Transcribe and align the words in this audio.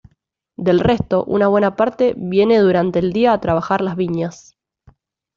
Del 0.57 0.79
resto, 0.79 1.23
una 1.25 1.47
buena 1.47 1.75
parte 1.75 2.15
viene 2.17 2.57
durante 2.57 2.97
el 2.97 3.13
día 3.13 3.33
a 3.33 3.39
trabajar 3.39 3.81
las 3.81 3.95
viñas. 3.95 4.57